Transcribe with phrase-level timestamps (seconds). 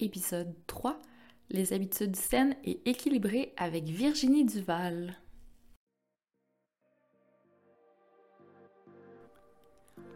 [0.00, 0.98] épisode 3,
[1.50, 5.16] les habitudes saines et équilibrées avec Virginie Duval.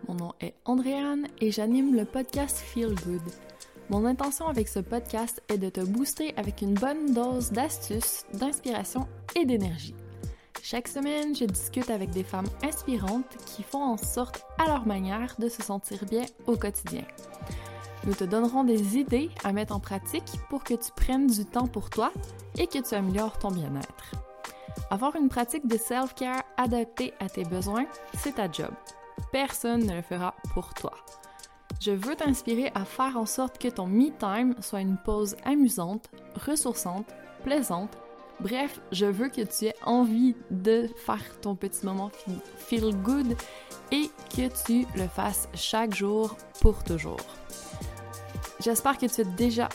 [0.09, 3.23] Mon nom est Andréane et j'anime le podcast Feel Good.
[3.91, 9.06] Mon intention avec ce podcast est de te booster avec une bonne dose d'astuces, d'inspiration
[9.37, 9.94] et d'énergie.
[10.62, 15.37] Chaque semaine, je discute avec des femmes inspirantes qui font en sorte à leur manière
[15.38, 17.05] de se sentir bien au quotidien.
[18.07, 21.67] Nous te donnerons des idées à mettre en pratique pour que tu prennes du temps
[21.67, 22.12] pour toi
[22.59, 24.12] et que tu améliores ton bien-être.
[24.91, 27.87] Avoir une pratique de self-care adaptée à tes besoins,
[28.19, 28.71] c'est ta job.
[29.33, 30.93] Personne ne le fera pour toi.
[31.81, 36.11] Je veux t'inspirer à faire en sorte que ton me-time soit une pause amusante,
[36.47, 37.07] ressourçante,
[37.43, 37.97] plaisante.
[38.41, 42.11] Bref, je veux que tu aies envie de faire ton petit moment
[42.59, 43.37] feel good
[43.93, 47.21] et que tu le fasses chaque jour pour toujours.
[48.65, 49.69] J'espère que tu es déjà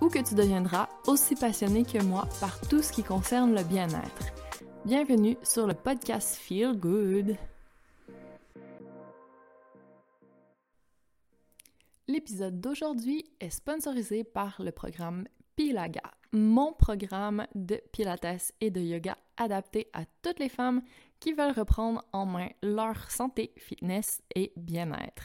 [0.00, 4.32] ou que tu deviendras aussi passionné que moi par tout ce qui concerne le bien-être.
[4.86, 7.36] Bienvenue sur le podcast Feel Good.
[12.08, 16.00] L'épisode d'aujourd'hui est sponsorisé par le programme Pilaga,
[16.32, 20.80] mon programme de pilates et de yoga adapté à toutes les femmes
[21.18, 25.24] qui veulent reprendre en main leur santé, fitness et bien-être.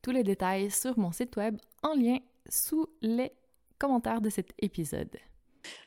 [0.00, 2.16] Tous les détails sur mon site web en lien
[2.48, 3.32] sous les
[3.78, 5.16] commentaires de cet épisode.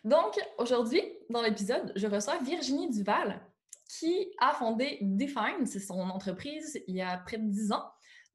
[0.03, 3.41] Donc, aujourd'hui, dans l'épisode, je reçois Virginie Duval,
[3.87, 7.85] qui a fondé Define, c'est son entreprise, il y a près de 10 ans.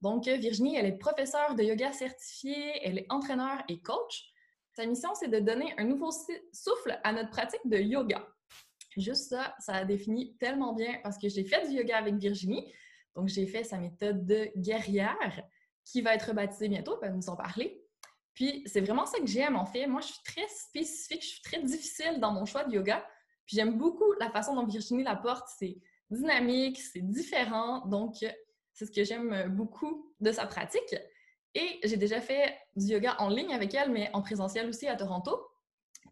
[0.01, 4.33] Donc, Virginie, elle est professeure de yoga certifiée, elle est entraîneur et coach.
[4.75, 6.11] Sa mission, c'est de donner un nouveau
[6.53, 8.27] souffle à notre pratique de yoga.
[8.97, 12.73] Juste ça, ça a défini tellement bien parce que j'ai fait du yoga avec Virginie.
[13.15, 15.43] Donc, j'ai fait sa méthode de guerrière
[15.85, 17.82] qui va être baptisée bientôt, elle va nous en parler.
[18.35, 19.87] Puis c'est vraiment ça que j'aime en fait.
[19.87, 23.07] Moi, je suis très spécifique, je suis très difficile dans mon choix de yoga.
[23.47, 25.49] Puis j'aime beaucoup la façon dont Virginie l'apporte.
[25.59, 25.79] C'est
[26.11, 27.87] dynamique, c'est différent.
[27.87, 28.17] Donc,
[28.73, 30.97] c'est ce que j'aime beaucoup de sa pratique.
[31.55, 34.97] Et j'ai déjà fait du yoga en ligne avec elle, mais en présentiel aussi à
[34.97, 35.39] Toronto.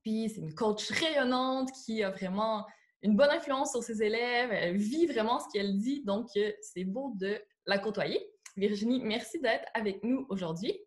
[0.03, 2.67] Puis c'est une coach rayonnante qui a vraiment
[3.03, 4.51] une bonne influence sur ses élèves.
[4.53, 6.03] Elle vit vraiment ce qu'elle dit.
[6.05, 6.29] Donc,
[6.61, 8.21] c'est beau de la côtoyer.
[8.57, 10.79] Virginie, merci d'être avec nous aujourd'hui.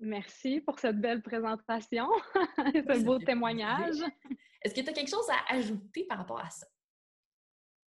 [0.00, 3.98] Merci pour cette belle présentation, ce beau témoignage.
[4.62, 6.66] Est-ce que tu as quelque chose à ajouter par rapport à ça?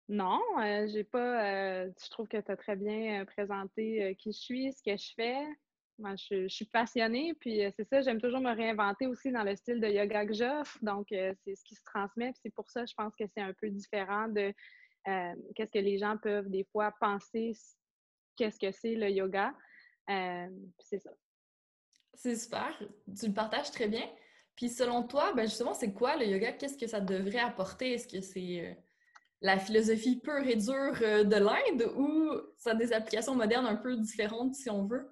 [0.08, 1.46] Non, euh, j'ai pas.
[1.46, 4.96] Euh, je trouve que tu as très bien euh, présenté qui je suis, ce que
[4.96, 5.44] je fais.
[5.98, 9.80] Moi, je, suis passionnée, puis c'est ça, j'aime toujours me réinventer aussi dans le style
[9.80, 10.78] de yoga que j'offre.
[10.82, 13.54] Donc, c'est ce qui se transmet, puis c'est pour ça, je pense que c'est un
[13.54, 14.54] peu différent de
[15.06, 17.54] qu'est-ce que les gens peuvent des fois penser,
[18.36, 19.54] qu'est-ce que c'est le yoga.
[20.10, 21.12] c'est ça.
[22.16, 22.78] C'est super.
[23.18, 24.08] Tu le partages très bien.
[24.56, 26.54] Puis selon toi, ben justement, c'est quoi le yoga?
[26.54, 27.94] Qu'est-ce que ça devrait apporter?
[27.94, 28.74] Est-ce que c'est euh,
[29.42, 33.76] la philosophie pure et dure euh, de l'Inde ou ça a des applications modernes un
[33.76, 35.10] peu différentes si on veut?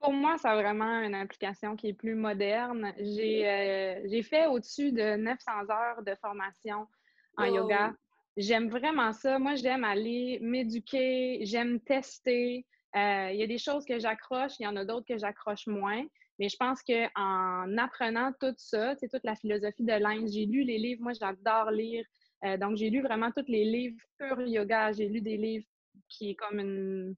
[0.00, 2.92] Pour moi, ça a vraiment une application qui est plus moderne.
[2.98, 6.86] J'ai euh, fait au-dessus de 900 heures de formation
[7.36, 7.94] en yoga.
[8.36, 9.38] J'aime vraiment ça.
[9.38, 12.64] Moi, j'aime aller m'éduquer, j'aime tester.
[12.96, 15.66] Euh, il y a des choses que j'accroche, il y en a d'autres que j'accroche
[15.66, 16.04] moins.
[16.38, 20.62] Mais je pense qu'en apprenant tout ça, c'est toute la philosophie de l'Inde, j'ai lu
[20.62, 22.04] les livres, moi j'adore lire.
[22.44, 24.92] Euh, donc j'ai lu vraiment tous les livres pur yoga.
[24.92, 25.66] J'ai lu des livres
[26.08, 27.16] qui est comme une,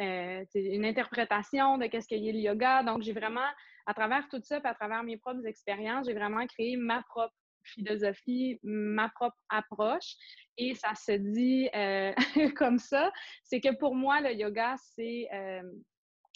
[0.00, 2.82] euh, une interprétation de qu'est-ce qu'est le yoga.
[2.84, 3.48] Donc j'ai vraiment,
[3.86, 7.34] à travers tout ça, puis à travers mes propres expériences, j'ai vraiment créé ma propre
[7.64, 10.16] philosophie, ma propre approche.
[10.56, 12.12] Et ça se dit euh,
[12.56, 13.12] comme ça.
[13.42, 15.28] C'est que pour moi, le yoga, c'est...
[15.32, 15.62] Euh,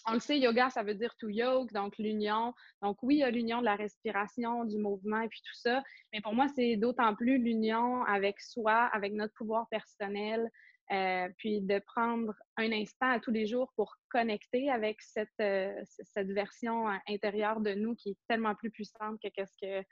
[0.06, 2.54] on le sait, yoga, ça veut dire to yoke, donc l'union.
[2.82, 5.82] Donc oui, il y a l'union de la respiration, du mouvement et puis tout ça.
[6.12, 10.48] Mais pour moi, c'est d'autant plus l'union avec soi, avec notre pouvoir personnel,
[10.92, 15.28] euh, puis de prendre un instant à tous les jours pour connecter avec cette,
[15.84, 19.86] cette version intérieure de nous qui est tellement plus puissante que qu'est-ce que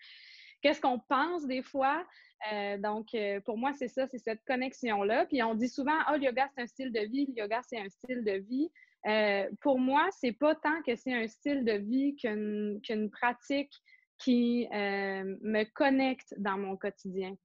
[0.67, 2.05] qu'est-ce qu'on pense des fois.
[2.53, 5.27] Euh, donc, euh, pour moi, c'est ça, c'est cette connexion-là.
[5.27, 7.79] Puis on dit souvent, oh, le yoga, c'est un style de vie, le yoga, c'est
[7.79, 8.69] un style de vie.
[9.07, 13.73] Euh, pour moi, c'est pas tant que c'est un style de vie qu'une pratique
[14.19, 17.37] qui me connecte dans mon quotidien.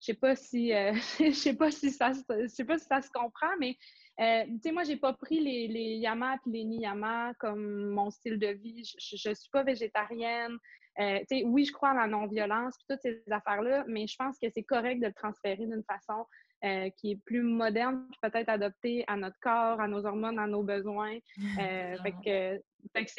[0.00, 0.70] Je sais pas si
[1.18, 3.76] je sais pas si ça je sais pas si ça se comprend, mais
[4.18, 8.38] tu sais, moi, j'ai pas pris les, les yamas et les niyamas comme mon style
[8.38, 8.84] de vie.
[8.84, 10.56] Je, je, suis pas végétarienne.
[11.00, 14.64] Euh, oui, je crois à la non-violence, toutes ces affaires-là, mais je pense que c'est
[14.64, 16.26] correct de le transférer d'une façon
[16.64, 20.62] euh, qui est plus moderne, peut-être adopté à notre corps, à nos hormones, à nos
[20.62, 21.18] besoins.
[21.58, 22.62] Euh, fait que,
[22.94, 23.10] fait que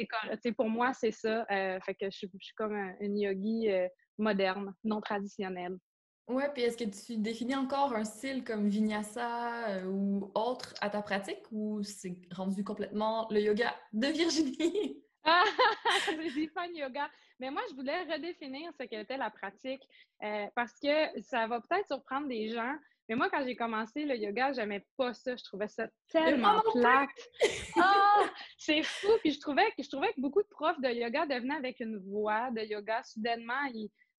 [0.41, 1.45] c'est pour moi, c'est ça.
[1.47, 3.67] fait que je, suis comme une yogi
[4.17, 5.77] moderne, non traditionnelle.
[6.27, 11.01] Ouais, puis est-ce que tu définis encore un style comme vinyasa ou autre à ta
[11.01, 15.03] pratique ou c'est rendu complètement le yoga de Virginie?
[15.23, 15.43] Ah,
[16.05, 17.09] c'est fun yoga.
[17.39, 19.81] Mais moi, je voulais redéfinir ce qu'était la pratique
[20.23, 22.75] euh, parce que ça va peut-être surprendre des gens.
[23.07, 25.35] Mais moi, quand j'ai commencé le yoga, j'aimais pas ça.
[25.35, 27.09] Je trouvais ça tellement plate.
[27.77, 28.23] Ah,
[28.57, 29.07] c'est fou.
[29.21, 31.97] Puis je trouvais, que, je trouvais que beaucoup de profs de yoga devenaient avec une
[31.97, 33.01] voix de yoga.
[33.03, 33.67] Soudainement,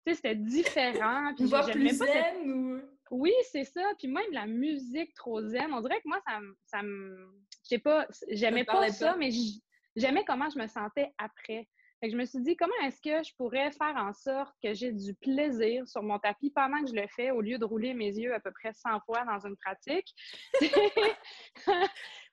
[0.07, 1.33] c'était différent.
[1.37, 2.81] Puis voix plus zen ou...
[3.13, 3.83] Oui, c'est ça.
[3.99, 7.29] Puis même la musique trop zen, on dirait que moi, ça, ça me...
[7.65, 9.31] Je sais pas, j'aimais pas, ça, mais
[9.97, 11.69] j'aimais comment je me sentais après.
[12.03, 15.15] je me suis dit, comment est-ce que je pourrais faire en sorte que j'ai du
[15.15, 18.35] plaisir sur mon tapis pendant que je le fais au lieu de rouler mes yeux
[18.35, 20.09] à peu près 100 fois dans une pratique?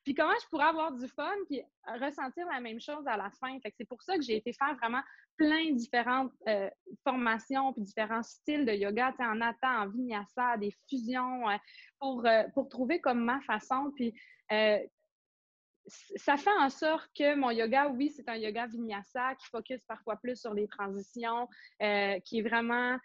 [0.04, 1.62] puis comment je pourrais avoir du fun puis
[2.00, 3.58] ressentir la même chose à la fin?
[3.78, 5.02] c'est pour ça que j'ai été faire vraiment
[5.38, 6.70] plein de différentes euh,
[7.04, 11.56] formations puis différents styles de yoga, en attend, en vinyasa, des fusions, euh,
[12.00, 13.92] pour, euh, pour trouver comme ma façon.
[13.96, 14.14] Puis
[15.88, 20.18] ça fait en sorte que mon yoga, oui, c'est un yoga vinyasa qui focus parfois
[20.18, 21.48] plus sur les transitions,
[21.82, 22.98] euh, qui est vraiment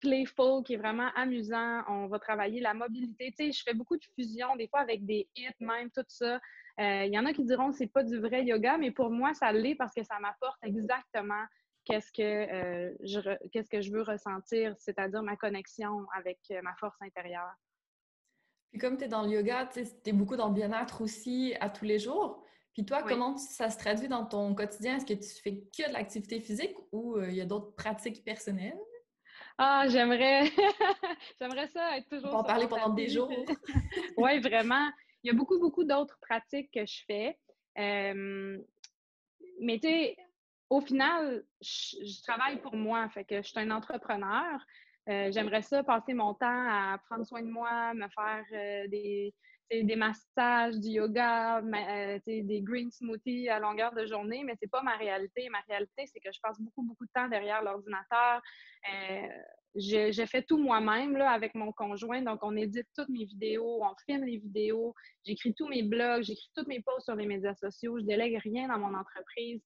[0.00, 1.82] playful, qui est vraiment amusant.
[1.88, 3.32] On va travailler la mobilité.
[3.38, 6.36] Je fais beaucoup de fusion, des fois avec des hits même, tout ça.
[6.78, 9.10] Euh, il y en a qui diront que c'est pas du vrai yoga, mais pour
[9.10, 11.44] moi, ça l'est parce que ça m'apporte exactement
[11.84, 17.54] qu'est-ce que, euh, qu'est-ce que je veux ressentir, c'est-à-dire ma connexion avec ma force intérieure.
[18.70, 21.68] Puis comme tu es dans le yoga, tu es beaucoup dans le bien-être aussi à
[21.68, 22.44] tous les jours.
[22.72, 24.96] Puis toi, comment ça se traduit dans ton quotidien?
[24.96, 28.24] Est-ce que tu fais que de l'activité physique ou euh, il y a d'autres pratiques
[28.24, 28.78] personnelles?
[29.58, 30.44] Ah, j'aimerais
[31.40, 32.32] j'aimerais ça être toujours.
[32.32, 33.30] On en parler pendant des jours.
[34.16, 34.88] oui, vraiment.
[35.22, 37.38] Il y a beaucoup, beaucoup d'autres pratiques que je fais.
[37.76, 38.58] mais
[39.80, 40.16] tu sais,
[40.70, 43.08] au final, je, travaille pour moi.
[43.10, 44.64] Fait que je suis un entrepreneur.
[45.10, 49.34] Euh, j'aimerais ça passer mon temps à prendre soin de moi, me faire euh, des,
[49.70, 54.82] des massages, du yoga, euh, des green smoothies à longueur de journée, mais c'est pas
[54.82, 55.48] ma réalité.
[55.48, 58.40] Ma réalité, c'est que je passe beaucoup, beaucoup de temps derrière l'ordinateur.
[59.74, 62.22] je, fais tout moi-même avec mon conjoint.
[62.22, 66.50] Donc, on édite toutes mes vidéos, on filme les vidéos, j'écris tous mes blogs, j'écris
[66.54, 69.60] toutes mes posts sur les médias sociaux, je délègue rien dans mon entreprise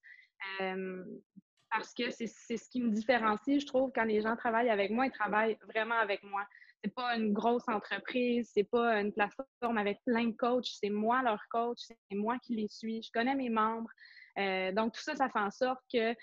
[1.74, 5.06] parce que c'est ce qui me différencie, je trouve, quand les gens travaillent avec moi,
[5.06, 6.46] ils travaillent vraiment avec moi.
[6.82, 11.22] C'est pas une grosse entreprise, c'est pas une plateforme avec plein de coachs, c'est moi
[11.22, 13.90] leur coach, c'est moi qui les suis, je connais mes membres.
[14.38, 16.14] Euh, donc, tout ça, ça fait en sorte que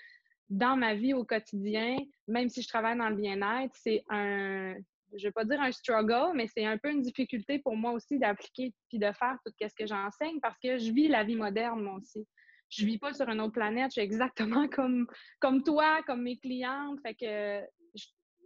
[0.48, 1.96] dans ma vie au quotidien,
[2.28, 4.74] même si je travaille dans le bien-être, c'est un,
[5.14, 8.18] je vais pas dire un struggle, mais c'est un peu une difficulté pour moi aussi
[8.18, 11.82] d'appliquer puis de faire tout ce que j'enseigne parce que je vis la vie moderne,
[11.82, 12.26] moi aussi
[12.72, 15.06] je vis pas sur une autre planète, je suis exactement comme,
[15.40, 16.98] comme toi, comme mes clientes.
[17.02, 17.60] Fait que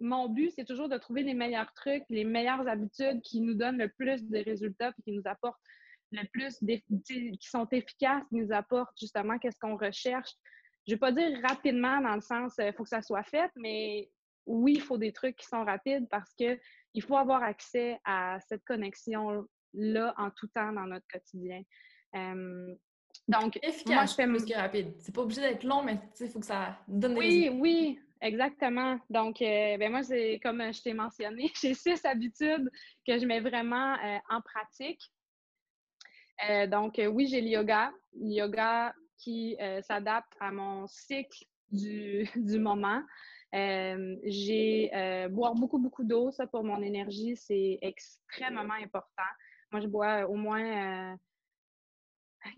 [0.01, 3.79] mon but, c'est toujours de trouver les meilleurs trucs, les meilleures habitudes qui nous donnent
[3.79, 5.61] le plus de résultats et qui nous apportent
[6.13, 6.59] le plus,
[7.05, 10.31] qui sont efficaces, qui nous apportent justement qu'est-ce qu'on recherche.
[10.87, 13.51] Je vais pas dire rapidement dans le sens, il euh, faut que ça soit fait,
[13.57, 14.09] mais
[14.47, 16.59] oui, il faut des trucs qui sont rapides parce que
[16.95, 21.63] il faut avoir accès à cette connexion-là en tout temps dans notre quotidien.
[22.15, 22.75] Euh,
[23.29, 24.27] donc, efficace moi, je fais...
[24.27, 24.93] plus que rapide.
[24.99, 28.99] C'est pas obligé d'être long, mais il faut que ça donne des Oui, oui, exactement.
[29.11, 30.01] Donc, euh, ben moi,
[30.43, 32.71] comme je t'ai mentionné, j'ai six habitudes
[33.07, 35.01] que je mets vraiment euh, en pratique.
[36.49, 37.93] Euh, donc, oui, j'ai le yoga.
[38.15, 43.03] Le yoga qui s'adapte à mon cycle du, du moment.
[43.53, 44.91] j'ai
[45.31, 49.31] boire beaucoup, beaucoup d'eau, ça pour mon énergie, c'est extrêmement important.
[49.73, 51.17] Moi, je bois au moins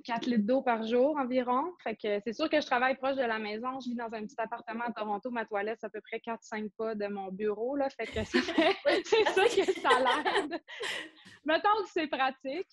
[0.04, 1.72] 4 litres d'eau par jour environ.
[1.82, 3.80] Fait que c'est sûr que je travaille proche de la maison.
[3.80, 5.30] Je vis dans un petit appartement à Toronto.
[5.30, 7.76] Ma toilette, c'est à peu près 4-5 pas de mon bureau.
[7.76, 7.88] Là.
[7.90, 10.60] Fait que c'est ça que ça l'aide.
[11.44, 12.68] Mettons que c'est pratique.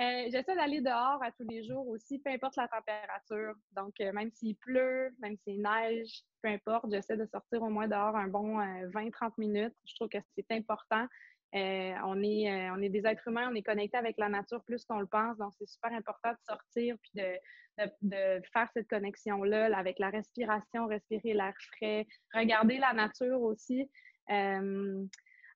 [0.00, 3.54] Euh, j'essaie d'aller dehors à tous les jours aussi, peu importe la température.
[3.72, 7.88] Donc, euh, même s'il pleut, même s'il neige, peu importe, j'essaie de sortir au moins
[7.88, 9.74] dehors un bon 20-30 euh, minutes.
[9.84, 11.06] Je trouve que c'est important.
[11.54, 14.62] Euh, on, est, euh, on est des êtres humains, on est connecté avec la nature
[14.64, 18.86] plus qu'on le pense, donc c'est super important de sortir puis de, de, faire cette
[18.88, 23.90] connexion-là avec la respiration, respirer l'air frais, regarder la nature aussi.
[24.30, 25.04] Euh,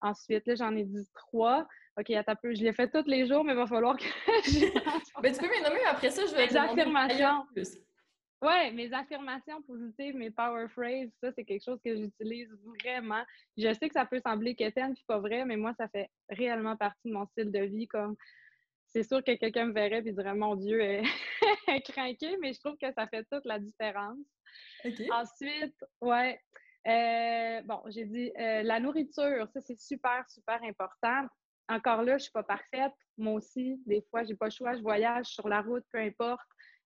[0.01, 1.69] ensuite, là, j'en ai dit trois.
[1.99, 4.05] OK, attends un peu, je l'ai fait tous les jours, mais il va falloir que
[4.47, 4.65] je...
[5.23, 7.45] mais tu peux me nommer, après ça, je vais Les affirmations.
[8.43, 13.23] Ouais, mes affirmations positives, mes power phrases, ça, c'est quelque chose que j'utilise vraiment.
[13.57, 16.77] Je sais que ça peut sembler quétaine puis pas vrai, mais moi, ça fait réellement
[16.77, 17.87] partie de mon style de vie.
[17.87, 18.17] Comme
[18.89, 21.05] c'est sûr que quelqu'un me verrait et dirait Mon Dieu, elle
[21.69, 24.19] est craquée, mais je trouve que ça fait toute la différence.
[25.11, 26.41] Ensuite, ouais.
[26.89, 31.29] Euh, bon, j'ai dit euh, la nourriture, ça c'est super, super important.
[31.69, 32.93] Encore là, je suis pas parfaite.
[33.17, 36.41] Moi aussi, des fois, j'ai pas le choix, je voyage sur la route, peu importe.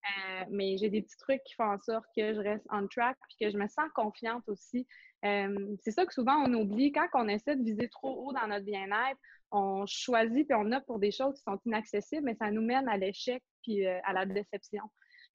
[0.07, 3.17] Euh, mais j'ai des petits trucs qui font en sorte que je reste on track
[3.29, 4.87] puis que je me sens confiante aussi.
[5.23, 6.93] c'est ça que souvent on oublie.
[6.93, 9.19] Quand on essaie de viser trop haut dans notre bien-être,
[9.51, 12.89] on choisit puis on opte pour des choses qui sont inaccessibles, mais ça nous mène
[12.89, 14.85] à l'échec puis à la déception.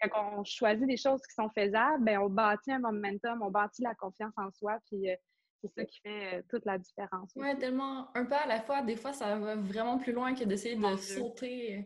[0.10, 3.84] Quand on choisit des choses qui sont faisables, ben on bâtit un momentum, on bâtit
[3.84, 5.16] la confiance en soi, puis euh,
[5.62, 7.32] c'est ça qui fait euh, toute la différence.
[7.36, 8.82] Oui, tellement un pas à la fois.
[8.82, 11.86] Des fois, ça va vraiment plus loin que d'essayer de sauter.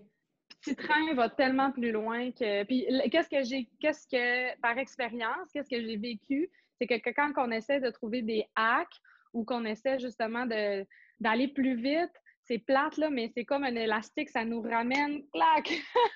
[0.66, 2.64] Petit train va tellement plus loin que.
[2.64, 7.32] Puis qu'est-ce que j'ai, qu'est-ce que, par expérience, qu'est-ce que j'ai vécu, c'est que, quand
[7.38, 9.00] on essaie de trouver des hacks
[9.34, 10.86] ou qu'on essaie justement de,
[11.20, 12.12] d'aller plus vite,
[12.44, 15.72] c'est plate, là, mais c'est comme un élastique, ça nous ramène, clac!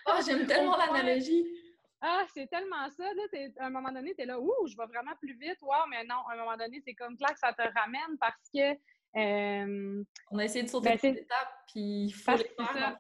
[0.08, 1.46] Oh, j'aime tellement l'analogie!
[2.01, 3.03] Ah, c'est tellement ça.
[3.03, 5.58] Là, à un moment donné, tu es là, ouh, je vais vraiment plus vite.
[5.62, 8.72] Wow, mais non, à un moment donné, c'est comme que ça te ramène parce que.
[9.15, 12.98] Euh, On a essayé de sauter ben, des étapes, puis il faut les faire.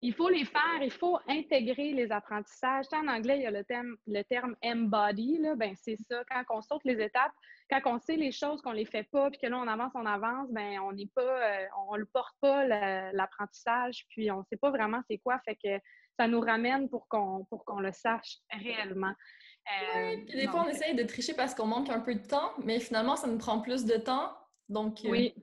[0.00, 2.86] Il faut les faire, il faut intégrer les apprentissages.
[2.92, 6.22] en anglais, il y a le terme, le terme embody, là, ben, c'est ça.
[6.30, 7.32] Quand on saute les étapes,
[7.68, 10.06] quand on sait les choses, qu'on les fait pas, puis que là, on avance, on
[10.06, 12.64] avance, ben, on n'est pas, euh, on le porte pas,
[13.12, 15.40] l'apprentissage, puis on sait pas vraiment c'est quoi.
[15.44, 15.82] Fait que
[16.18, 19.12] ça nous ramène pour qu'on pour qu'on le sache réellement.
[19.68, 22.52] Euh, puis des fois, on essaye de tricher parce qu'on manque un peu de temps,
[22.64, 24.32] mais finalement, ça nous prend plus de temps.
[24.68, 25.34] Donc, euh, oui,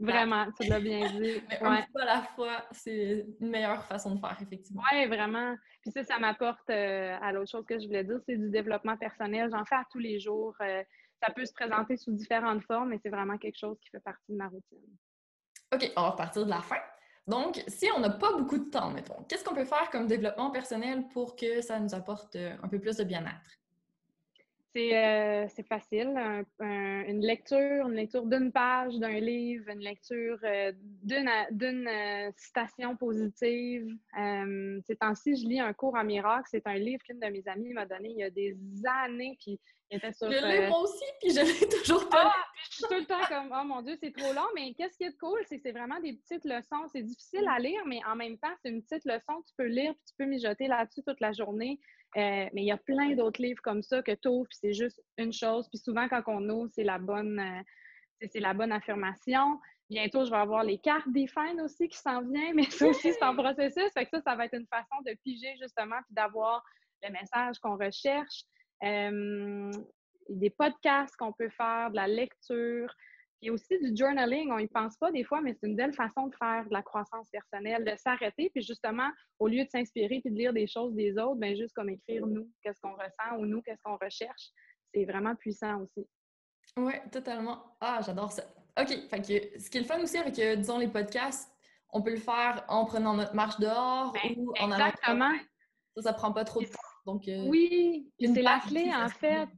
[0.00, 1.40] vraiment, tu l'as bien dit.
[1.50, 4.82] mais un peu à la fois, c'est une meilleure façon de faire, effectivement.
[4.92, 5.54] Oui, vraiment.
[5.82, 8.96] Puis ça, ça m'apporte euh, à l'autre chose que je voulais dire, c'est du développement
[8.96, 9.50] personnel.
[9.50, 10.54] J'en fais à tous les jours.
[10.58, 14.32] ça peut se présenter sous différentes formes, mais c'est vraiment quelque chose qui fait partie
[14.32, 14.96] de ma routine.
[15.74, 16.80] OK, on va partir de la fin.
[17.28, 20.50] Donc, si on n'a pas beaucoup de temps, mettons, qu'est-ce qu'on peut faire comme développement
[20.50, 23.58] personnel pour que ça nous apporte euh, un peu plus de bien-être?
[24.78, 26.14] C'est euh, facile.
[26.60, 33.88] une lecture, une lecture d'une page d'un livre, une lecture euh, d'une citation positive.
[34.86, 36.46] ces temps-ci, je lis un cours en miracle.
[36.50, 38.56] C'est un livre qu'une de mes amies m'a donné il y a des
[39.04, 39.36] années.
[39.40, 39.58] Puis
[39.90, 42.32] je l'ai moi aussi, puis je l'ai toujours pas.
[42.34, 44.96] Ah, je suis tout le temps comme, oh mon Dieu, c'est trop long, mais qu'est-ce
[44.96, 46.86] qui est cool, c'est que c'est vraiment des petites leçons.
[46.92, 49.66] C'est difficile à lire, mais en même temps, c'est une petite leçon que tu peux
[49.66, 51.80] lire, puis tu peux mijoter là-dessus toute la journée.
[52.16, 54.72] Euh, mais il y a plein d'autres livres comme ça que tu ouvres, puis c'est
[54.72, 55.68] juste une chose.
[55.68, 59.58] Puis souvent, quand on ouvre, c'est la bonne, euh, c'est la bonne affirmation.
[59.90, 63.12] Bientôt, je vais avoir les cartes des fans aussi qui s'en viennent, mais ça aussi,
[63.12, 63.90] c'est en processus.
[63.94, 66.62] Fait que ça, ça va être une façon de piger justement, puis d'avoir
[67.02, 68.42] le message qu'on recherche.
[68.82, 72.94] Des podcasts qu'on peut faire, de la lecture,
[73.40, 74.50] puis aussi du journaling.
[74.50, 76.82] On n'y pense pas des fois, mais c'est une belle façon de faire de la
[76.82, 79.08] croissance personnelle, de s'arrêter, puis justement,
[79.38, 82.26] au lieu de s'inspirer puis de lire des choses des autres, bien juste comme écrire
[82.26, 84.50] nous, qu'est-ce qu'on ressent ou nous, qu'est-ce qu'on recherche.
[84.92, 86.06] C'est vraiment puissant aussi.
[86.76, 87.76] Oui, totalement.
[87.80, 88.44] Ah, j'adore ça.
[88.80, 88.88] OK.
[89.08, 91.50] Fait que, ce qui est le fun aussi avec, euh, disons, les podcasts,
[91.90, 94.86] on peut le faire en prenant notre marche dehors ben, ou en allant.
[94.86, 95.32] Exactement.
[95.96, 96.77] Ça, ça prend pas trop de temps.
[97.08, 99.48] Euh, oui, c'est la clé, en fait.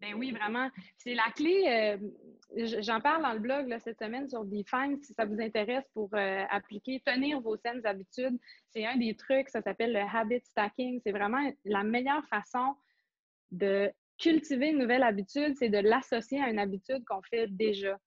[0.00, 0.68] Ben oui, vraiment.
[0.98, 1.64] C'est la clé.
[1.66, 6.10] Euh, j'en parle dans le blog cette semaine sur Define, si ça vous intéresse pour
[6.14, 8.38] euh, appliquer, tenir vos saines habitudes.
[8.70, 11.00] C'est un des trucs, ça s'appelle le habit stacking.
[11.02, 12.74] C'est vraiment la meilleure façon
[13.50, 17.98] de cultiver une nouvelle habitude, c'est de l'associer à une habitude qu'on fait déjà.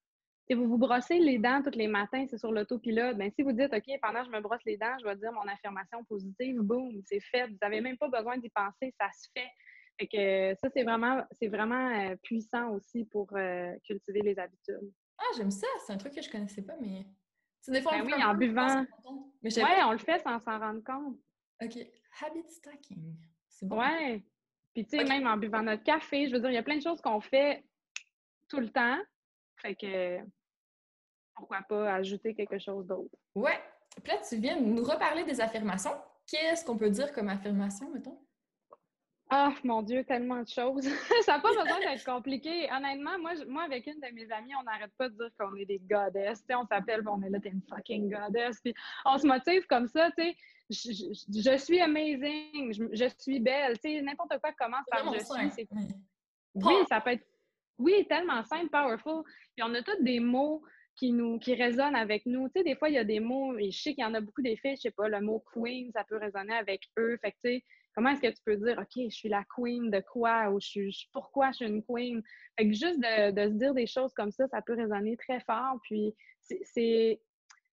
[0.49, 3.15] Si vous vous brossez les dents tous les matins, c'est sur l'autopilote.
[3.17, 5.31] Bien, si vous dites, OK, pendant que je me brosse les dents, je vais dire
[5.31, 7.45] mon affirmation positive, boum, c'est fait.
[7.45, 9.47] Vous n'avez même pas besoin d'y penser, ça se fait.
[9.99, 14.91] Fait que ça, c'est vraiment, c'est vraiment euh, puissant aussi pour euh, cultiver les habitudes.
[15.19, 15.67] Ah, j'aime ça.
[15.85, 17.05] C'est un truc que je connaissais pas, mais.
[17.67, 18.83] des fois, ben oui, en buvant.
[19.43, 19.51] Oui,
[19.85, 21.15] on le fait sans s'en rendre compte.
[21.61, 21.77] OK.
[22.23, 23.15] Habit stacking.
[23.49, 23.79] C'est bon.
[23.79, 24.25] Ouais.
[24.73, 26.77] Puis, tu sais, même en buvant notre café, je veux dire, il y a plein
[26.77, 27.63] de choses qu'on fait
[28.47, 28.97] tout le temps.
[29.61, 30.19] Fait que
[31.39, 33.15] pourquoi pas ajouter quelque chose d'autre.
[33.33, 33.59] Ouais.
[34.03, 35.95] Puis là, tu viens nous reparler des affirmations.
[36.27, 38.19] Qu'est-ce qu'on peut dire comme affirmation, mettons?
[39.31, 40.83] Ah, mon Dieu, tellement de choses.
[41.25, 42.67] ça n'a pas besoin d'être compliqué.
[42.71, 45.65] Honnêtement, moi, moi, avec une de mes amies, on n'arrête pas de dire qu'on est
[45.65, 46.43] des goddesses.
[46.49, 48.59] on s'appelle, on est là, t'es une fucking goddess.
[48.59, 48.73] Puis
[49.05, 50.35] on se motive comme ça, tu sais.
[50.71, 53.79] Je, suis amazing, je, suis belle.
[53.79, 55.67] Tu sais, n'importe quoi commence par je suis.
[56.55, 57.25] Oui, ça peut être.
[57.77, 59.23] Oui, tellement simple, powerful.
[59.55, 60.63] Puis on a tous des mots
[60.99, 62.49] qui nous qui résonnent avec nous.
[62.49, 64.13] Tu sais, des fois, il y a des mots, et je sais qu'il y en
[64.13, 67.17] a beaucoup des filles, je sais pas, le mot queen, ça peut résonner avec eux.
[67.21, 67.63] Fait tu sais,
[67.95, 70.89] comment est-ce que tu peux dire, OK, je suis la queen de quoi ou je
[71.13, 72.21] pourquoi je suis une queen?
[72.57, 75.79] Fait juste de, se dire des choses comme ça, ça peut résonner très fort.
[75.83, 77.21] Puis c'est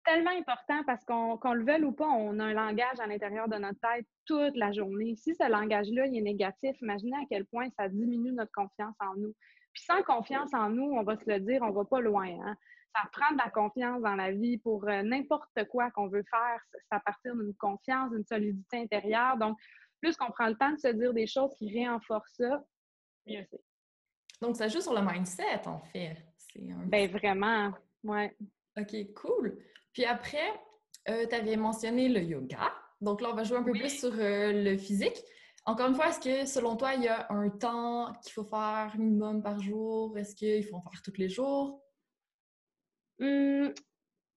[0.05, 3.57] tellement important parce qu'on le veuille ou pas, on a un langage à l'intérieur de
[3.57, 5.17] notre tête toute la journée.
[5.17, 9.35] Si ce langage-là est négatif, imaginez à quel point ça diminue notre confiance en nous.
[9.73, 12.29] Puis sans confiance en nous, on va se le dire, on va pas loin.
[12.29, 12.57] Hein?
[12.95, 16.61] Ça prend de la confiance dans la vie pour euh, n'importe quoi qu'on veut faire.
[16.71, 19.37] C'est à partir d'une confiance, d'une solidité intérieure.
[19.37, 19.59] Donc,
[20.01, 22.63] plus qu'on prend le temps de se dire des choses qui renforcent ça,
[23.27, 23.61] mieux c'est.
[24.41, 26.17] Donc, ça joue sur le mindset, en fait.
[26.57, 26.87] Un...
[26.87, 27.73] Ben vraiment,
[28.05, 28.37] ouais.
[28.79, 29.59] OK, cool.
[29.93, 30.53] Puis après,
[31.09, 32.73] euh, tu avais mentionné le yoga.
[33.01, 35.17] Donc là, on va jouer un peu plus sur euh, le physique.
[35.67, 38.93] Encore une fois, est-ce que selon toi, il y a un temps qu'il faut faire
[38.99, 40.17] minimum par jour?
[40.19, 41.84] Est-ce qu'il faut en faire tous les jours?
[43.21, 43.73] Hum,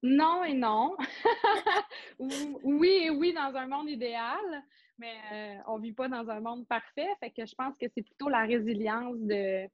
[0.03, 0.95] non et non.
[2.19, 4.63] oui et oui dans un monde idéal,
[4.97, 7.07] mais euh, on ne vit pas dans un monde parfait.
[7.19, 9.67] Fait que je pense que c'est plutôt la résilience de,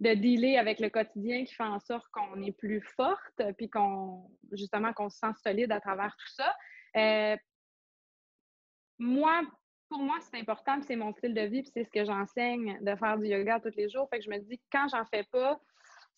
[0.00, 4.30] de dealer avec le quotidien qui fait en sorte qu'on est plus forte, puis qu'on
[4.52, 6.56] justement qu'on se sent solide à travers tout ça.
[6.96, 7.36] Euh,
[8.98, 9.42] moi,
[9.88, 12.96] pour moi, c'est important, c'est mon style de vie, puis c'est ce que j'enseigne de
[12.96, 14.08] faire du yoga tous les jours.
[14.08, 15.60] Fait que je me dis quand j'en fais pas,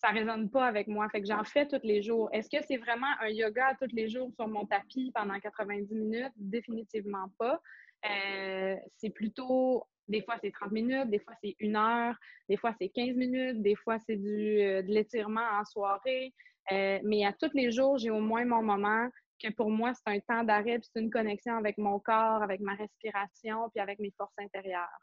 [0.03, 1.07] ça résonne pas avec moi.
[1.09, 2.29] Fait que j'en fais tous les jours.
[2.33, 6.33] Est-ce que c'est vraiment un yoga tous les jours sur mon tapis pendant 90 minutes?
[6.35, 7.61] Définitivement pas.
[8.05, 12.15] Euh, c'est plutôt des fois, c'est 30 minutes, des fois, c'est une heure,
[12.49, 16.33] des fois, c'est 15 minutes, des fois, c'est du, euh, de l'étirement en soirée.
[16.73, 19.07] Euh, mais à tous les jours, j'ai au moins mon moment
[19.41, 22.59] que pour moi, c'est un temps d'arrêt, puis c'est une connexion avec mon corps, avec
[22.59, 24.99] ma respiration, puis avec mes forces intérieures.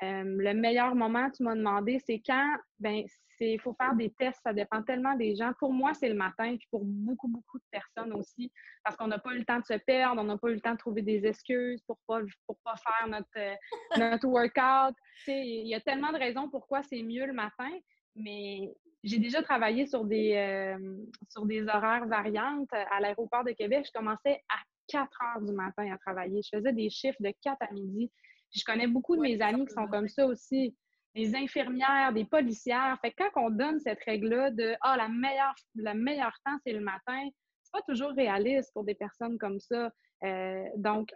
[0.00, 2.56] Le meilleur moment, tu m'as demandé, c'est quand?
[2.80, 3.04] Ben,
[3.46, 5.52] il faut faire des tests, ça dépend tellement des gens.
[5.58, 8.52] Pour moi, c'est le matin, puis pour beaucoup, beaucoup de personnes aussi,
[8.84, 10.60] parce qu'on n'a pas eu le temps de se perdre, on n'a pas eu le
[10.60, 13.54] temps de trouver des excuses pour ne pas, pour pas faire notre, euh,
[14.16, 14.96] notre workout.
[15.26, 17.70] Il y a tellement de raisons pourquoi c'est mieux le matin,
[18.16, 18.72] mais
[19.04, 20.96] j'ai déjà travaillé sur des, euh,
[21.28, 22.72] sur des horaires variantes.
[22.72, 24.56] À l'aéroport de Québec, je commençais à
[24.88, 26.40] 4 heures du matin à travailler.
[26.42, 28.10] Je faisais des chiffres de 4 à midi.
[28.54, 30.76] je connais beaucoup de mes amis qui sont comme ça aussi
[31.14, 32.98] des infirmières, des policières.
[33.00, 36.72] Fait que quand on donne cette règle-là de Ah, la meilleure, le meilleur temps, c'est
[36.72, 37.28] le matin,
[37.62, 39.90] c'est pas toujours réaliste pour des personnes comme ça.
[40.24, 41.12] Euh, donc,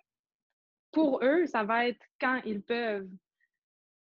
[0.92, 3.08] pour eux, ça va être quand ils peuvent.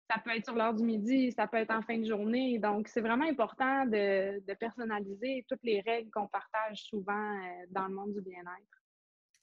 [0.10, 2.60] Ça peut être sur l'heure du midi, ça peut être en fin de journée.
[2.60, 7.88] Donc, c'est vraiment important de, de, personnaliser toutes les règles qu'on partage souvent euh, dans
[7.88, 8.85] le monde du bien-être.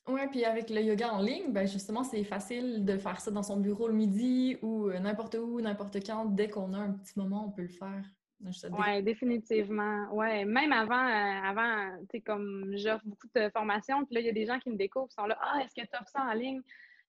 [0.08, 3.44] Oui, puis avec le yoga en ligne, ben justement, c'est facile de faire ça dans
[3.44, 6.24] son bureau le midi ou euh, n'importe où, n'importe quand.
[6.24, 8.02] Dès qu'on a un petit moment, on peut le faire.
[8.44, 10.12] Oui, définitivement.
[10.12, 14.26] Ouais, même avant, euh, avant tu sais, comme j'offre beaucoup de formations, puis là, il
[14.26, 16.10] y a des gens qui me découvrent, qui sont là, ah, est-ce que tu offres
[16.10, 16.60] ça en ligne?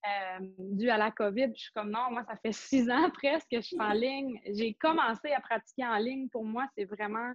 [0.05, 3.47] Euh, dû à la COVID, je suis comme non, moi, ça fait six ans presque
[3.49, 4.39] que je suis en ligne.
[4.45, 6.29] J'ai commencé à pratiquer en ligne.
[6.29, 7.31] Pour moi, c'est vraiment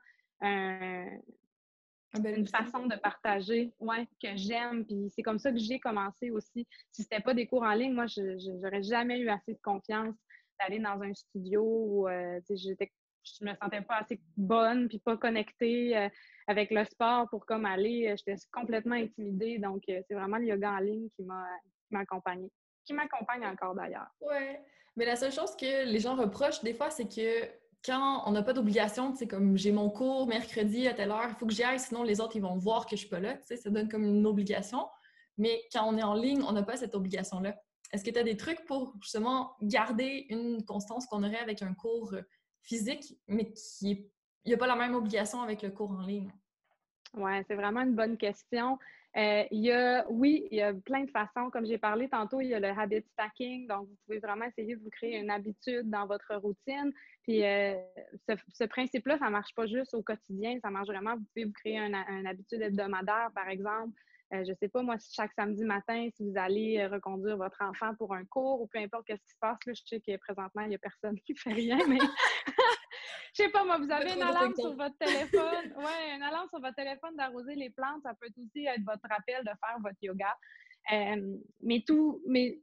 [2.15, 4.85] un, une façon de partager ouais, que j'aime.
[4.85, 6.67] Puis c'est comme ça que j'ai commencé aussi.
[6.93, 10.15] Si c'était pas des cours en ligne, moi, je n'aurais jamais eu assez de confiance
[10.61, 12.91] d'aller dans un studio où euh, j'étais
[13.25, 16.09] je me sentais pas assez bonne puis pas connectée euh,
[16.47, 18.09] avec le sport pour comme aller.
[18.09, 19.59] Euh, j'étais complètement intimidée.
[19.59, 21.47] Donc, c'est vraiment le yoga en ligne qui m'a
[22.01, 22.51] accompagnée.
[22.87, 24.09] Qui m'accompagne encore d'ailleurs.
[24.23, 24.57] Oui.
[24.97, 27.47] Mais la seule chose que les gens reprochent des fois, c'est que
[27.89, 31.35] quand on n'a pas d'obligation, c'est comme j'ai mon cours mercredi à telle heure, il
[31.37, 33.39] faut que j'y aille, sinon les autres ils vont voir que je suis pas là,
[33.43, 34.87] ça donne comme une obligation.
[35.39, 37.57] Mais quand on est en ligne, on n'a pas cette obligation-là.
[37.93, 41.73] Est-ce que tu as des trucs pour justement garder une constance qu'on aurait avec un
[41.73, 42.15] cours
[42.61, 44.11] physique, mais qui
[44.45, 46.31] n'y a pas la même obligation avec le cours en ligne?
[47.15, 48.79] Oui, c'est vraiment une bonne question.
[49.17, 51.51] Euh, il y a, oui, il y a plein de façons.
[51.51, 53.67] Comme j'ai parlé tantôt, il y a le habit stacking.
[53.67, 56.93] Donc, vous pouvez vraiment essayer de vous créer une habitude dans votre routine.
[57.23, 57.75] Puis, euh,
[58.29, 60.59] ce, principe-là, ça ne marche pas juste au quotidien.
[60.63, 61.17] Ça marche vraiment.
[61.17, 63.93] Vous pouvez vous créer une habitude hebdomadaire, par exemple.
[64.35, 67.95] Euh, je ne sais pas, moi, chaque samedi matin, si vous allez reconduire votre enfant
[67.95, 70.63] pour un cours ou peu importe ce qui se passe, là, je sais que présentement,
[70.63, 71.99] il n'y a personne qui fait rien, mais
[73.39, 75.73] je sais pas, moi, vous avez une alarme sur votre téléphone.
[75.77, 78.03] Oui, une alarme sur votre téléphone d'arroser les plantes.
[78.03, 80.37] Ça peut aussi être votre rappel de faire votre yoga.
[80.93, 82.61] Euh, mais tout, mais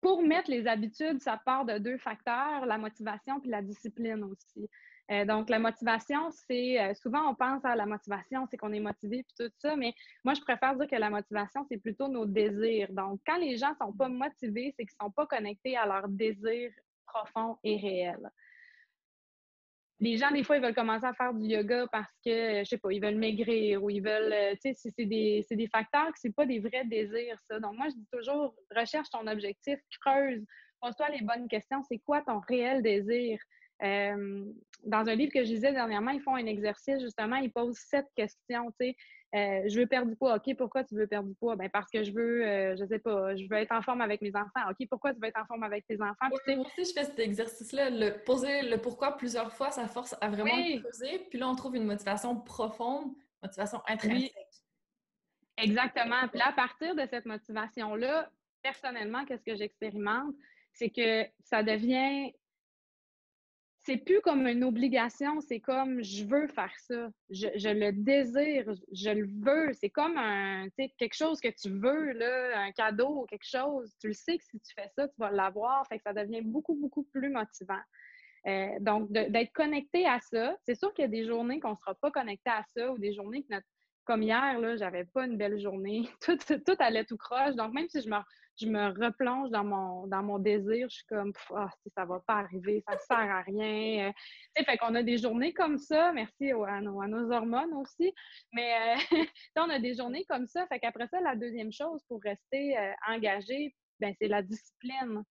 [0.00, 4.68] pour mettre les habitudes, ça part de deux facteurs, la motivation puis la discipline aussi.
[5.10, 8.80] Euh, donc, la motivation, c'est euh, souvent on pense à la motivation, c'est qu'on est
[8.80, 9.94] motivé puis tout ça, mais
[10.24, 12.92] moi, je préfère dire que la motivation, c'est plutôt nos désirs.
[12.92, 15.86] Donc, quand les gens ne sont pas motivés, c'est qu'ils ne sont pas connectés à
[15.86, 16.72] leurs désirs
[17.06, 18.30] profonds et réels.
[20.00, 22.78] Les gens, des fois, ils veulent commencer à faire du yoga parce que, je sais
[22.78, 26.18] pas, ils veulent maigrir ou ils veulent, euh, tu sais, c'est des, des, facteurs que
[26.18, 27.60] c'est pas des vrais désirs, ça.
[27.60, 30.44] Donc, moi, je dis toujours, recherche ton objectif, creuse,
[30.80, 31.82] pose-toi les bonnes questions.
[31.88, 33.38] C'est quoi ton réel désir?
[33.82, 34.44] Euh,
[34.84, 38.06] dans un livre que je lisais dernièrement, ils font un exercice, justement, ils posent sept
[38.16, 38.96] questions, tu sais.
[39.34, 40.36] Euh, je veux perdre du poids.
[40.36, 41.56] OK, pourquoi tu veux perdre du poids?
[41.56, 44.22] Ben parce que je veux, euh, je sais pas, je veux être en forme avec
[44.22, 44.70] mes enfants.
[44.70, 46.28] OK, pourquoi tu veux être en forme avec tes enfants?
[46.30, 47.90] moi aussi, je fais cet exercice-là.
[47.90, 51.18] Le, poser le pourquoi plusieurs fois, ça force à vraiment creuser.
[51.30, 54.32] Puis là, on trouve une motivation profonde, motivation intrinsèque.
[55.56, 56.28] Exactement.
[56.28, 58.30] Puis là, à partir de cette motivation-là,
[58.62, 60.34] personnellement, qu'est-ce que j'expérimente?
[60.72, 62.32] C'est que ça devient
[63.84, 69.10] c'est plus comme une obligation, c'est comme je veux faire ça, je, le désire, je
[69.10, 69.72] le veux.
[69.74, 70.68] C'est comme un,
[70.98, 73.92] quelque chose que tu veux, là, un cadeau ou quelque chose.
[74.00, 75.86] Tu le sais que si tu fais ça, tu vas l'avoir.
[75.86, 77.80] Fait que ça devient beaucoup, beaucoup plus motivant.
[78.46, 81.76] Euh, donc, d'être connecté à ça, c'est sûr qu'il y a des journées qu'on ne
[81.76, 83.66] sera pas connecté à ça ou des journées que notre,
[84.04, 86.08] comme hier, là, j'avais pas une belle journée.
[86.20, 87.54] Tout, tout allait tout croche.
[87.54, 88.16] Donc, même si je me
[88.60, 90.88] je me replonge dans mon, dans mon désir.
[90.88, 94.08] Je suis comme, ah, ça va pas arriver, ça sert à rien.
[94.08, 98.12] Euh, fait qu'on a des journées comme ça, merci à, nos, hormones aussi.
[98.52, 98.96] Mais euh,
[99.56, 100.66] on a des journées comme ça.
[100.68, 105.22] Fait qu'après ça, la deuxième chose pour rester euh, engagé, ben, c'est la discipline.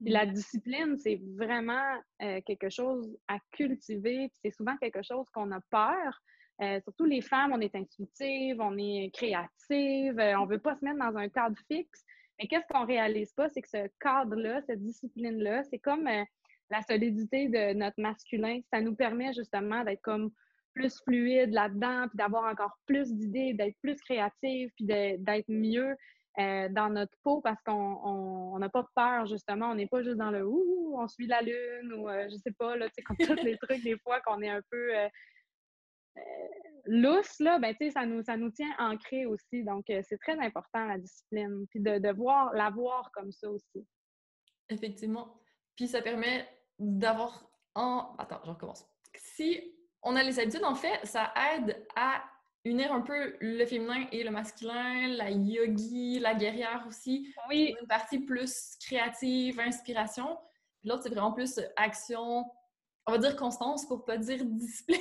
[0.00, 0.32] la mmh.
[0.32, 2.00] discipline, c'est vraiment
[2.46, 4.30] quelque chose à cultiver.
[4.42, 6.82] C'est souvent quelque chose qu'on a peur.
[6.82, 10.98] surtout les femmes, on est intuitives, on est créatives, on ne veut pas se mettre
[10.98, 12.04] dans un cadre fixe.
[12.38, 16.24] Mais qu'est-ce qu'on réalise pas, c'est que ce cadre-là, cette discipline-là, c'est comme euh,
[16.70, 18.60] la solidité de notre masculin.
[18.72, 20.30] Ça nous permet justement d'être comme
[20.74, 25.96] plus fluide là-dedans, puis d'avoir encore plus d'idées, d'être plus créative, puis d'être mieux
[26.38, 29.70] euh, dans notre peau parce qu'on n'a pas peur, justement.
[29.70, 32.52] On n'est pas juste dans le ouh, on suit la lune ou euh, je sais
[32.56, 34.90] pas, là, comme tous les trucs des fois qu'on est un peu
[36.86, 39.62] lousse, là, ben, ça, nous, ça nous tient ancrés aussi.
[39.62, 41.66] Donc, euh, c'est très important, la discipline.
[41.70, 43.86] Puis de, de voir, la voir comme ça aussi.
[44.68, 45.40] Effectivement.
[45.76, 48.14] Puis ça permet d'avoir en.
[48.18, 48.86] Attends, je recommence.
[49.14, 52.22] Si on a les habitudes, en fait, ça aide à
[52.64, 57.32] unir un peu le féminin et le masculin, la yogi, la guerrière aussi.
[57.48, 57.74] Oui.
[57.80, 60.38] Une partie plus créative, inspiration.
[60.80, 62.44] Puis l'autre, c'est vraiment plus action,
[63.08, 65.00] on va dire constance pour pas dire discipline.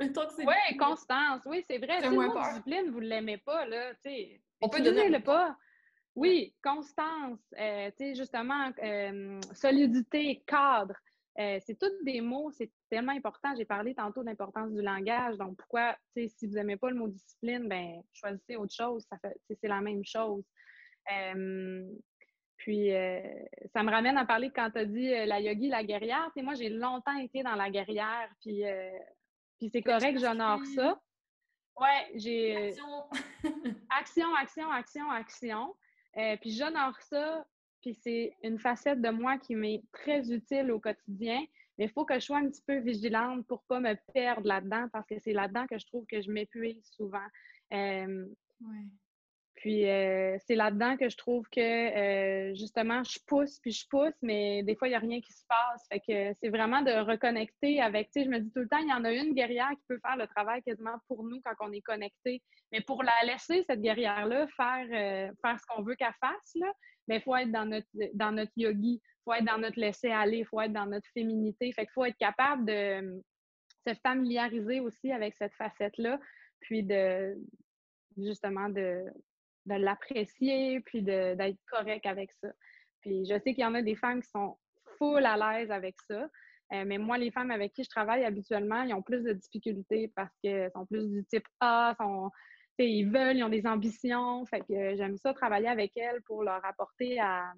[0.00, 2.02] oui, constance, oui, c'est vrai.
[2.02, 4.42] Si le discipline, vous ne l'aimez pas, là, tu sais.
[4.60, 5.56] On peut donner le pas.
[6.16, 10.94] Oui, constance, euh, tu sais, justement, euh, solidité, cadre.
[11.40, 13.54] Euh, c'est tous des mots, c'est tellement important.
[13.56, 15.36] J'ai parlé tantôt de l'importance du langage.
[15.36, 19.04] Donc, pourquoi, tu sais, si vous n'aimez pas le mot discipline, ben choisissez autre chose.
[19.10, 20.44] Ça fait, c'est la même chose.
[22.56, 23.20] Puis, euh,
[23.72, 26.30] ça me ramène à parler quand tu as dit euh, la yogi, la guerrière.
[26.36, 28.98] Tu moi, j'ai longtemps été dans la guerrière, puis, euh,
[29.58, 31.00] puis c'est correct, j'honore ça.
[31.78, 32.68] Ouais, j'ai.
[33.90, 34.34] Action.
[34.34, 35.74] action, action, action,
[36.40, 37.44] puis j'honore ça,
[37.80, 41.44] puis c'est une facette de moi qui m'est très utile au quotidien.
[41.76, 44.46] Mais il faut que je sois un petit peu vigilante pour ne pas me perdre
[44.46, 47.26] là-dedans, parce que c'est là-dedans que je trouve que je m'épuise souvent.
[47.72, 48.86] Ouais.
[49.64, 54.12] Puis euh, c'est là-dedans que je trouve que euh, justement, je pousse, puis je pousse,
[54.20, 55.86] mais des fois, il n'y a rien qui se passe.
[55.90, 58.76] Fait que c'est vraiment de reconnecter avec, tu sais, je me dis tout le temps,
[58.76, 61.54] il y en a une guerrière qui peut faire le travail quasiment pour nous quand
[61.60, 62.42] on est connecté.
[62.72, 66.70] Mais pour la laisser, cette guerrière-là, faire, euh, faire ce qu'on veut qu'elle fasse, là,
[67.08, 70.46] il faut être dans notre, dans notre yogi, il faut être dans notre laisser-aller, il
[70.46, 71.72] faut être dans notre féminité.
[71.72, 73.22] Fait qu'il faut être capable de
[73.88, 76.20] se familiariser aussi avec cette facette-là,
[76.60, 77.34] puis de
[78.18, 79.06] justement de
[79.66, 82.48] de l'apprécier, puis d'être correct avec ça.
[83.00, 84.56] Puis je sais qu'il y en a des femmes qui sont
[84.98, 86.28] full à l'aise avec ça.
[86.72, 90.12] Euh, mais moi, les femmes avec qui je travaille habituellement, ils ont plus de difficultés
[90.16, 92.30] parce qu'elles sont plus du type A, sont,
[92.78, 94.44] ils veulent, ils ont des ambitions.
[94.46, 97.52] Fait que j'aime ça travailler avec elles pour leur apporter à,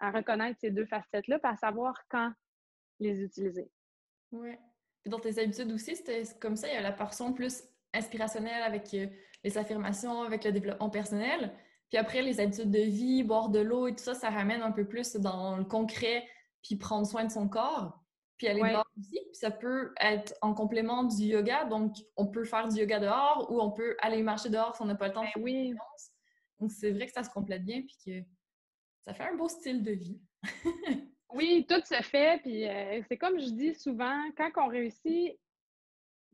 [0.00, 2.32] reconnaître ces deux facettes-là, puis à savoir quand
[3.00, 3.70] les utiliser.
[4.32, 4.50] Oui.
[5.06, 7.62] Dans tes habitudes aussi, c'était comme ça, il y a la portion plus
[7.94, 9.06] inspirationnelle avec euh,
[9.46, 11.52] les affirmations, avec le développement personnel.
[11.88, 14.72] Puis après, les habitudes de vie, boire de l'eau et tout ça, ça ramène un
[14.72, 16.26] peu plus dans le concret,
[16.62, 18.02] puis prendre soin de son corps.
[18.38, 19.20] Puis aller dehors aussi.
[19.24, 21.64] Puis ça peut être en complément du yoga.
[21.64, 24.86] Donc, on peut faire du yoga dehors ou on peut aller marcher dehors si on
[24.86, 25.74] n'a pas le temps ben oui.
[26.60, 28.28] Donc, c'est vrai que ça se complète bien puis que
[29.02, 30.20] ça fait un beau style de vie.
[31.34, 32.42] oui, tout se fait.
[32.42, 35.38] Puis euh, c'est comme je dis souvent, quand on réussit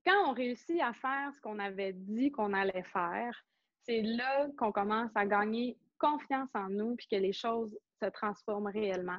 [0.07, 3.45] quand on réussit à faire ce qu'on avait dit qu'on allait faire,
[3.85, 8.69] c'est là qu'on commence à gagner confiance en nous puis que les choses se transforment
[8.69, 9.19] réellement.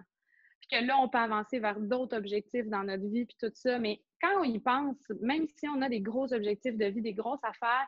[0.62, 3.80] puis que là, on peut avancer vers d'autres objectifs dans notre vie, puis tout ça.
[3.80, 7.13] Mais quand on y pense, même si on a des gros objectifs de vie, des
[7.13, 7.88] grosses affaires,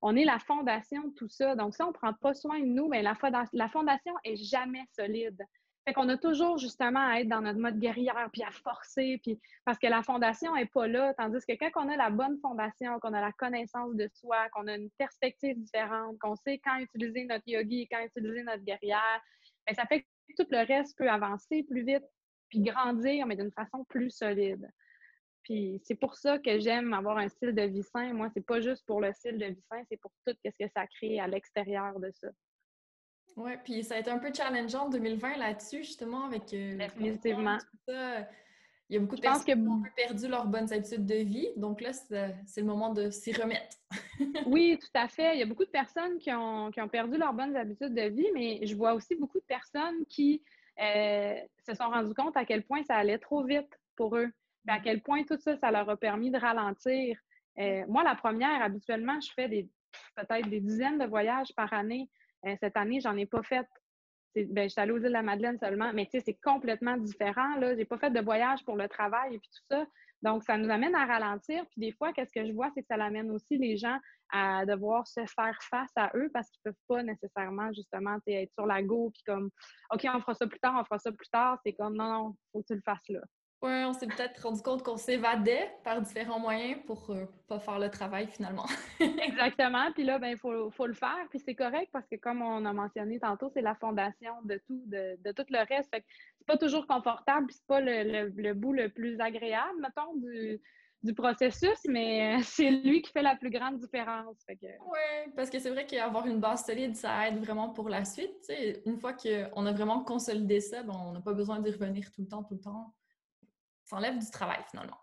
[0.00, 1.54] on est la fondation de tout ça.
[1.54, 3.16] Donc, si on ne prend pas soin de nous, bien, la,
[3.52, 5.40] la fondation est jamais solide.
[5.84, 9.40] Fait qu'on a toujours justement à être dans notre mode guerrière, puis à forcer, puis
[9.64, 11.12] parce que la fondation n'est pas là.
[11.14, 14.68] Tandis que quand on a la bonne fondation, qu'on a la connaissance de soi, qu'on
[14.68, 19.20] a une perspective différente, qu'on sait quand utiliser notre yogi, quand utiliser notre guerrière,
[19.66, 20.06] bien, ça fait que
[20.38, 22.04] tout le reste peut avancer plus vite,
[22.48, 24.70] puis grandir, mais d'une façon plus solide.
[25.42, 28.12] Puis c'est pour ça que j'aime avoir un style de vie sain.
[28.12, 30.70] Moi, c'est pas juste pour le style de vie sain, c'est pour tout ce que
[30.72, 32.28] ça crée à l'extérieur de ça.
[33.36, 37.58] Oui, puis ça a été un peu challengeant en 2020 là-dessus, justement, avec euh, Définitivement.
[37.88, 41.48] Il y a beaucoup de personnes qui ont perdu leurs bonnes habitudes de vie.
[41.56, 43.78] Donc là, c'est le moment de s'y remettre.
[44.46, 45.34] oui, tout à fait.
[45.34, 48.08] Il y a beaucoup de personnes qui ont, qui ont, perdu leurs bonnes habitudes de
[48.08, 50.42] vie, mais je vois aussi beaucoup de personnes qui
[50.78, 54.30] euh, se sont rendues compte à quel point ça allait trop vite pour eux.
[54.68, 57.18] à quel point tout ça, ça leur a permis de ralentir.
[57.58, 59.68] Euh, moi, la première, habituellement, je fais des
[60.16, 62.08] peut-être des dizaines de voyages par année.
[62.46, 63.66] Euh, cette année, j'en ai pas fait.
[64.34, 67.60] Ben, je suis allée aux îles de la Madeleine seulement, mais c'est complètement différent.
[67.60, 69.86] Je n'ai pas fait de voyage pour le travail et puis tout ça.
[70.22, 71.66] Donc, ça nous amène à ralentir.
[71.70, 73.98] Puis des fois, qu'est-ce que je vois, c'est que ça amène aussi les gens
[74.32, 78.66] à devoir se faire face à eux parce qu'ils peuvent pas nécessairement, justement, être sur
[78.66, 79.50] la go, puis comme,
[79.92, 81.58] OK, on fera ça plus tard, on fera ça plus tard.
[81.66, 83.20] C'est comme, non, non, faut que tu le fasses là.
[83.62, 87.60] Oui, on s'est peut-être rendu compte qu'on s'évadait par différents moyens pour ne euh, pas
[87.60, 88.66] faire le travail finalement.
[89.00, 89.92] Exactement.
[89.92, 91.28] Puis là, ben, il faut, faut, le faire.
[91.30, 94.82] Puis c'est correct parce que comme on a mentionné tantôt, c'est la fondation de tout,
[94.86, 95.90] de, de tout le reste.
[95.94, 96.06] Fait que
[96.38, 100.60] c'est pas toujours confortable, puis c'est pas le, le, bout le plus agréable, mettons, du,
[101.04, 104.38] du processus, mais euh, c'est lui qui fait la plus grande différence.
[104.48, 104.66] Que...
[104.66, 108.52] Oui, parce que c'est vrai qu'avoir une base solide, ça aide vraiment pour la suite.
[108.86, 112.22] Une fois qu'on a vraiment consolidé ça, ben, on n'a pas besoin d'y revenir tout
[112.22, 112.92] le temps, tout le temps
[113.92, 114.98] ça enlève du travail finalement.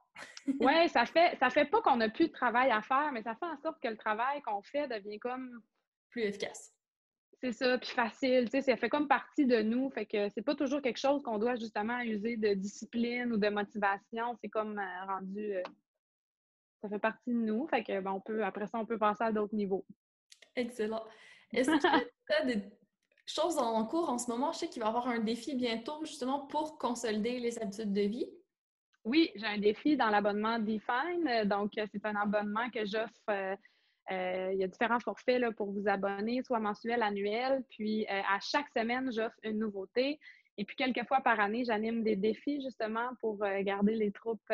[0.59, 3.35] oui, ça fait, ça fait pas qu'on n'a plus de travail à faire, mais ça
[3.35, 5.61] fait en sorte que le travail qu'on fait devient comme
[6.09, 6.73] plus efficace.
[7.41, 10.41] C'est ça, puis facile, tu sais, ça fait comme partie de nous, fait que c'est
[10.41, 14.77] pas toujours quelque chose qu'on doit justement user de discipline ou de motivation, c'est comme
[14.77, 15.63] euh, rendu, euh,
[16.81, 19.23] ça fait partie de nous, fait que ben, on peut, après ça, on peut passer
[19.23, 19.85] à d'autres niveaux.
[20.57, 21.05] Excellent.
[21.53, 21.87] Est-ce que tu
[22.33, 22.61] as des
[23.25, 24.51] choses en cours en ce moment?
[24.51, 28.01] Je sais qu'il va y avoir un défi bientôt justement pour consolider les habitudes de
[28.01, 28.29] vie.
[29.05, 31.27] Oui, j'ai un défi dans l'abonnement Define.
[31.27, 33.29] Euh, donc, euh, c'est un abonnement que j'offre.
[33.29, 33.55] Euh,
[34.11, 37.63] il y a différents forfaits là, pour vous abonner, soit mensuel, annuel.
[37.69, 40.19] Puis, à chaque semaine, j'offre une nouveauté.
[40.57, 44.51] Et puis, quelques fois par année, j'anime des défis justement pour garder les troupes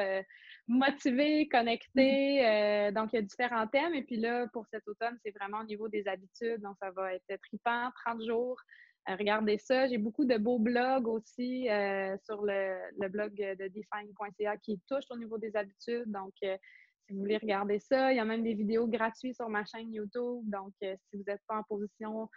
[0.67, 2.91] motivées, connectées.
[2.93, 3.93] Donc, il y a différents thèmes.
[3.93, 6.59] Et puis là, pour cet automne, c'est vraiment au niveau des habitudes.
[6.59, 9.87] Donc, ça va être tripant, 30 jours euh, regardez ça.
[9.87, 15.17] J'ai beaucoup de beaux blogs aussi euh, sur le, blog de define.ca qui touche au
[15.17, 16.11] niveau des habitudes.
[16.11, 16.57] Donc, euh,
[17.05, 19.93] si vous voulez regarder ça, il y a même des vidéos gratuites sur ma chaîne
[19.93, 20.43] YouTube.
[20.45, 22.27] Donc, si vous n'êtes pas en position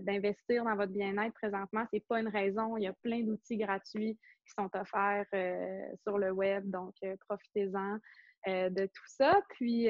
[0.00, 2.78] d'investir dans votre bien-être présentement, ce n'est pas une raison.
[2.78, 5.26] Il y a plein d'outils gratuits qui sont offerts
[6.02, 6.70] sur le web.
[6.70, 6.94] Donc,
[7.28, 7.98] profitez-en.
[8.46, 9.40] De tout ça.
[9.50, 9.88] Puis,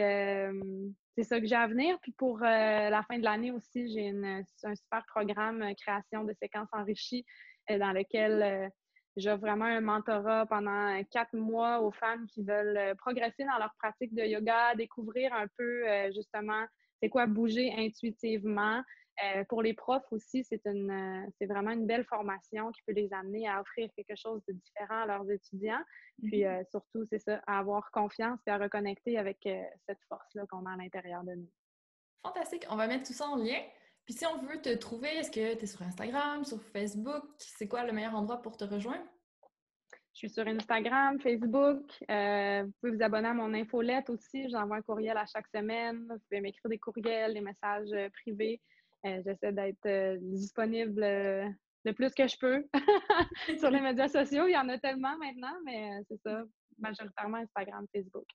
[1.16, 1.98] c'est ça que j'ai à venir.
[2.02, 2.46] Puis pour euh,
[2.90, 7.24] la fin de l'année aussi, j'ai un super programme euh, création de séquences enrichies
[7.70, 8.70] euh, dans lequel
[9.16, 14.14] j'offre vraiment un mentorat pendant quatre mois aux femmes qui veulent progresser dans leur pratique
[14.14, 16.62] de yoga, découvrir un peu justement
[17.02, 18.82] c'est quoi bouger intuitivement,
[19.24, 22.92] euh, pour les profs aussi, c'est une, euh, c'est vraiment une belle formation qui peut
[22.92, 25.82] les amener à offrir quelque chose de différent à leurs étudiants.
[26.22, 26.60] Puis mm-hmm.
[26.60, 29.38] euh, surtout, c'est ça, à avoir confiance et à reconnecter avec
[29.86, 31.50] cette force-là qu'on a à l'intérieur de nous.
[32.22, 32.66] Fantastique.
[32.70, 33.58] On va mettre tout ça en lien.
[34.04, 37.24] Puis si on veut te trouver, est-ce que tu es sur Instagram, sur Facebook?
[37.38, 39.04] C'est quoi le meilleur endroit pour te rejoindre?
[40.12, 41.82] Je suis sur Instagram, Facebook.
[42.00, 44.48] vous pouvez vous abonner à mon infolette aussi.
[44.48, 46.06] J'envoie un courriel à chaque semaine.
[46.08, 48.60] Vous pouvez m'écrire des courriels, des messages privés.
[49.06, 51.48] Euh, j'essaie d'être euh, disponible euh,
[51.84, 52.64] le plus que je peux
[53.58, 54.46] sur les médias sociaux.
[54.46, 56.42] Il y en a tellement maintenant, mais c'est ça,
[56.78, 58.26] majoritairement Instagram, Facebook.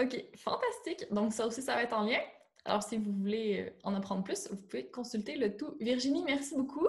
[0.00, 1.12] OK, fantastique.
[1.12, 2.20] Donc, ça aussi, ça va être en lien.
[2.64, 5.76] Alors, si vous voulez en apprendre plus, vous pouvez consulter le tout.
[5.80, 6.86] Virginie, merci beaucoup.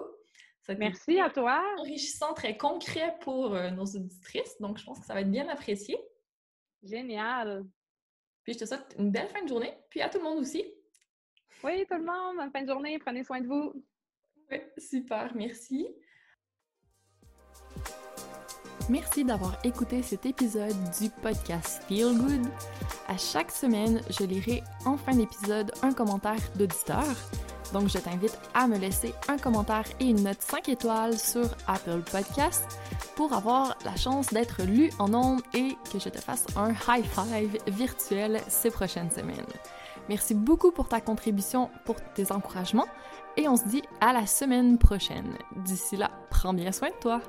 [0.77, 1.63] Merci à toi.
[1.79, 4.55] Enrichissant, très concret pour nos auditrices.
[4.59, 5.97] Donc, je pense que ça va être bien apprécié.
[6.83, 7.65] Génial.
[8.43, 9.73] Puis, je te souhaite une belle fin de journée.
[9.89, 10.63] Puis à tout le monde aussi.
[11.61, 13.73] Oui, tout le monde, bonne fin de journée, prenez soin de vous.
[14.49, 15.87] Oui, super, merci.
[18.89, 22.47] Merci d'avoir écouté cet épisode du podcast Feel Good.
[23.07, 27.05] À chaque semaine, je lirai en fin d'épisode un commentaire d'auditeur.
[27.73, 32.01] Donc je t'invite à me laisser un commentaire et une note 5 étoiles sur Apple
[32.09, 32.79] Podcast
[33.15, 37.05] pour avoir la chance d'être lu en ondes et que je te fasse un high
[37.05, 39.45] five virtuel ces prochaines semaines.
[40.09, 42.87] Merci beaucoup pour ta contribution, pour tes encouragements
[43.37, 45.37] et on se dit à la semaine prochaine.
[45.55, 47.21] D'ici là, prends bien soin de toi.